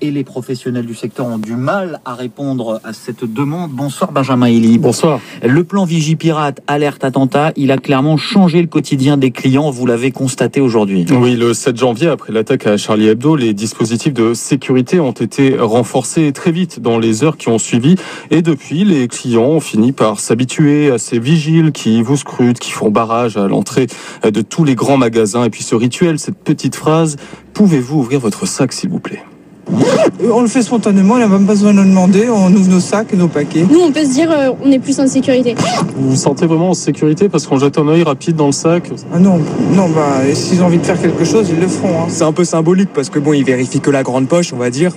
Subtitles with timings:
[0.00, 3.70] et les professionnels du secteur ont du mal à répondre à cette demande.
[3.72, 4.78] Bonsoir Benjamin Elie.
[4.78, 5.20] Bonsoir.
[5.42, 10.10] Le plan Vigipirate alerte attentat, il a clairement changé le quotidien des clients, vous l'avez
[10.10, 11.06] constaté aujourd'hui.
[11.10, 15.56] Oui, le 7 janvier, après l'attaque à Charlie Hebdo, les dispositifs de sécurité ont été
[15.58, 17.96] renforcés très vite dans les heures qui ont suivi.
[18.30, 22.70] Et depuis, les clients ont fini par s'habituer à ces vigiles qui vous scrutent, qui
[22.70, 23.86] font barrage à l'entrée
[24.22, 25.44] de tous les grands magasins.
[25.44, 27.16] Et puis ce rituel, cette petite phrase,
[27.54, 29.22] pouvez-vous ouvrir votre sac s'il vous plaît?
[30.32, 32.80] On le fait spontanément, il n'a même pas besoin de nous demander, on ouvre nos
[32.80, 33.64] sacs et nos paquets.
[33.70, 35.54] Nous, on peut se dire, euh, on est plus en sécurité.
[35.96, 38.90] Vous vous sentez vraiment en sécurité parce qu'on jette un œil rapide dans le sac
[39.14, 39.38] Ah non,
[39.74, 42.02] non, bah, s'ils ont envie de faire quelque chose, ils le feront.
[42.02, 42.06] hein.
[42.08, 44.70] C'est un peu symbolique parce que bon, ils vérifient que la grande poche, on va
[44.70, 44.92] dire.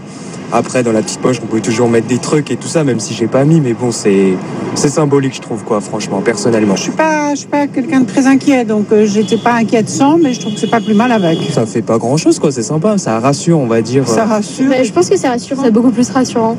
[0.53, 2.99] Après, dans la petite poche, on peut toujours mettre des trucs et tout ça, même
[2.99, 3.61] si j'ai pas mis.
[3.61, 4.33] Mais bon, c'est
[4.75, 6.75] c'est symbolique, je trouve, quoi, franchement, personnellement.
[6.75, 9.89] Je suis pas, je suis pas quelqu'un de très inquiet, donc euh, j'étais pas inquiète
[9.89, 11.39] sans, mais je trouve que c'est pas plus mal avec.
[11.51, 12.51] Ça fait pas grand chose, quoi.
[12.51, 14.07] C'est sympa, ça rassure, on va dire.
[14.07, 14.69] Ça rassure.
[14.69, 15.63] Bah, je pense que c'est rassurant.
[15.63, 16.57] C'est beaucoup plus rassurant.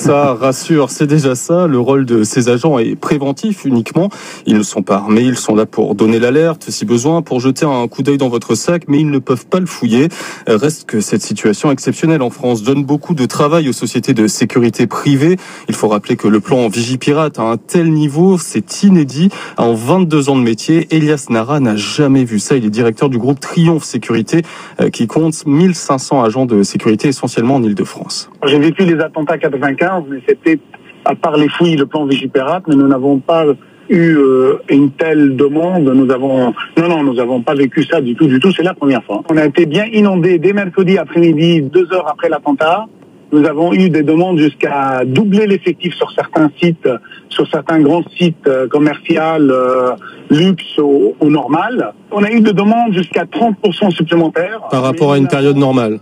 [0.00, 1.66] Ça rassure, c'est déjà ça.
[1.66, 4.08] Le rôle de ces agents est préventif uniquement.
[4.46, 7.66] Ils ne sont pas armés, ils sont là pour donner l'alerte si besoin, pour jeter
[7.66, 10.08] un coup d'œil dans votre sac, mais ils ne peuvent pas le fouiller.
[10.46, 14.86] Reste que cette situation exceptionnelle en France donne beaucoup de travail aux sociétés de sécurité
[14.86, 15.36] privée.
[15.68, 19.28] Il faut rappeler que le plan Vigipirate à un tel niveau, c'est inédit.
[19.58, 22.56] En 22 ans de métier, Elias Nara n'a jamais vu ça.
[22.56, 24.40] Il est directeur du groupe Triomphe Sécurité,
[24.80, 28.29] euh, qui compte 1500 agents de sécurité essentiellement en Ile-de-France.
[28.46, 30.58] J'ai vécu les attentats 95, mais c'était,
[31.04, 33.44] à part les fouilles, le plan Vigipirate, mais nous n'avons pas
[33.88, 35.84] eu euh, une telle demande.
[35.84, 38.52] Nous avons, non, non, nous n'avons pas vécu ça du tout, du tout.
[38.52, 39.22] C'est la première fois.
[39.28, 42.86] On a été bien inondés dès mercredi après-midi, deux heures après l'attentat.
[43.32, 46.88] Nous avons eu des demandes jusqu'à doubler l'effectif sur certains sites,
[47.28, 49.90] sur certains grands sites euh, commerciaux, euh,
[50.30, 51.94] luxe ou, ou normal.
[52.10, 54.60] On a eu des demandes jusqu'à 30% supplémentaires.
[54.70, 56.00] Par rapport à une période normale.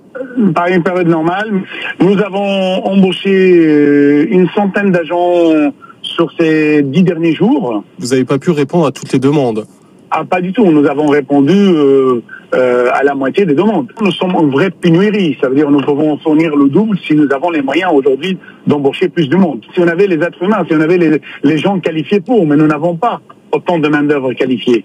[0.54, 1.50] par une période normale.
[2.00, 7.84] Nous avons embauché euh, une centaine d'agents sur ces dix derniers jours.
[7.98, 9.66] Vous n'avez pas pu répondre à toutes les demandes.
[10.10, 10.64] Ah, pas du tout.
[10.64, 12.22] Nous avons répondu euh,
[12.54, 13.88] euh, à la moitié des demandes.
[14.00, 15.36] Nous sommes en vraie pénurie.
[15.40, 19.08] Ça veut dire nous pouvons fournir le double si nous avons les moyens aujourd'hui d'embaucher
[19.08, 19.64] plus de monde.
[19.74, 22.56] Si on avait les êtres humains, si on avait les, les gens qualifiés pour, mais
[22.56, 23.20] nous n'avons pas
[23.52, 24.84] autant de main-d'œuvre qualifiée.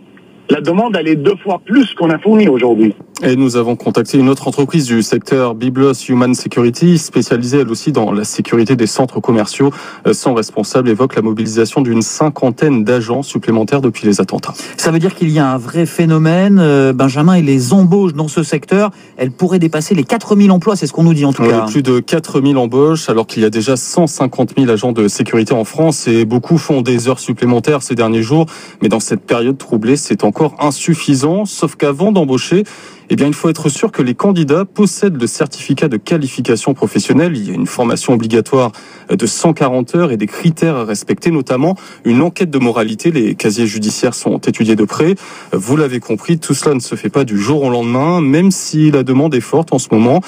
[0.50, 2.94] La demande, elle est deux fois plus qu'on a fourni aujourd'hui.
[3.26, 7.94] Et nous avons contacté une autre entreprise du secteur Biblos Human Security, spécialisée elle aussi
[7.94, 9.72] dans la sécurité des centres commerciaux.
[10.06, 14.54] Euh, Son responsable évoque la mobilisation d'une cinquantaine d'agents supplémentaires depuis les attentats.
[14.76, 18.28] Ça veut dire qu'il y a un vrai phénomène, euh, Benjamin, et les embauches dans
[18.28, 21.44] ce secteur, elles pourraient dépasser les 4000 emplois, c'est ce qu'on nous dit en tout
[21.44, 21.66] Oui, cas.
[21.66, 25.64] plus de 4000 embauches, alors qu'il y a déjà 150 000 agents de sécurité en
[25.64, 28.48] France et beaucoup font des heures supplémentaires ces derniers jours.
[28.82, 32.64] Mais dans cette période troublée, c'est encore insuffisant, sauf qu'avant d'embaucher,
[33.14, 37.38] eh bien, il faut être sûr que les candidats possèdent le certificat de qualification professionnelle.
[37.38, 38.72] Il y a une formation obligatoire
[39.08, 43.12] de 140 heures et des critères à respecter, notamment une enquête de moralité.
[43.12, 45.14] Les casiers judiciaires sont étudiés de près.
[45.52, 48.90] Vous l'avez compris, tout cela ne se fait pas du jour au lendemain, même si
[48.90, 50.22] la demande est forte en ce moment.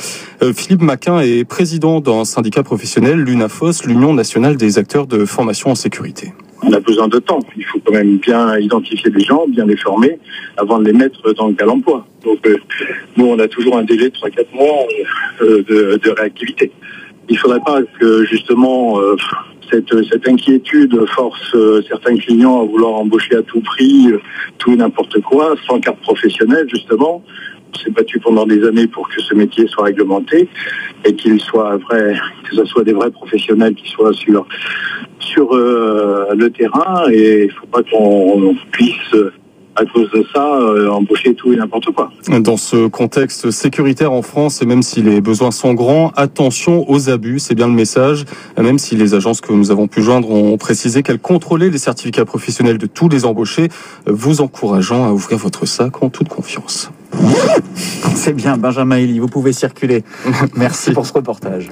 [0.44, 5.72] Euh, Philippe Maquin est président d'un syndicat professionnel, l'UNAFOS, l'Union nationale des acteurs de formation
[5.72, 6.34] en sécurité.
[6.66, 7.40] On a besoin de temps.
[7.56, 10.20] Il faut quand même bien identifier les gens, bien les former,
[10.58, 12.06] avant de les mettre dans le cas d'emploi.
[12.24, 12.58] Donc, euh,
[13.18, 14.86] nous, on a toujours un délai de 3-4 mois
[15.42, 16.72] euh, de, réactivité.
[17.30, 19.16] Il ne faudrait pas que, justement, euh,
[19.72, 21.56] cette, cette inquiétude force
[21.88, 24.10] certains clients à vouloir embaucher à tout prix,
[24.60, 27.24] tout et n'importe quoi, sans carte professionnelle, justement.
[27.74, 30.48] On s'est battu pendant des années pour que ce métier soit réglementé
[31.04, 32.16] et qu'il soit vrai,
[32.48, 34.46] que ce soit des vrais professionnels qui soient sur
[35.26, 39.14] sur euh, le terrain et il faut pas qu'on puisse
[39.76, 42.10] à cause de ça euh, embaucher tout et n'importe quoi.
[42.40, 47.10] Dans ce contexte sécuritaire en France, et même si les besoins sont grands, attention aux
[47.10, 48.26] abus, c'est bien le message.
[48.58, 52.26] Même si les agences que nous avons pu joindre ont précisé qu'elles contrôlaient les certificats
[52.26, 53.68] professionnels de tous les embauchés,
[54.08, 56.90] vous encourageant à ouvrir votre sac en toute confiance.
[58.16, 60.04] C'est bien, Benjamin Elie, vous pouvez circuler.
[60.56, 61.70] Merci pour ce reportage.